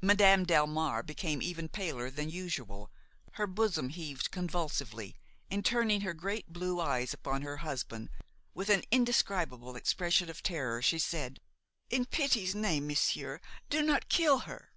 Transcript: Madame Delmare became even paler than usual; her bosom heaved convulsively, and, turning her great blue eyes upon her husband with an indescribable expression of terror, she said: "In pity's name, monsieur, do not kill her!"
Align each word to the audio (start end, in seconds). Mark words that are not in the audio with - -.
Madame 0.00 0.46
Delmare 0.46 1.02
became 1.04 1.42
even 1.42 1.68
paler 1.68 2.08
than 2.08 2.30
usual; 2.30 2.90
her 3.32 3.46
bosom 3.46 3.90
heaved 3.90 4.30
convulsively, 4.30 5.18
and, 5.50 5.62
turning 5.66 6.00
her 6.00 6.14
great 6.14 6.50
blue 6.50 6.80
eyes 6.80 7.12
upon 7.12 7.42
her 7.42 7.58
husband 7.58 8.08
with 8.54 8.70
an 8.70 8.82
indescribable 8.90 9.76
expression 9.76 10.30
of 10.30 10.42
terror, 10.42 10.80
she 10.80 10.98
said: 10.98 11.40
"In 11.90 12.06
pity's 12.06 12.54
name, 12.54 12.86
monsieur, 12.86 13.38
do 13.68 13.82
not 13.82 14.08
kill 14.08 14.38
her!" 14.48 14.72